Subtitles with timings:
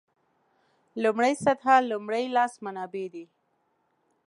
[1.03, 3.25] لومړۍ سطح لومړي لاس منابع دي.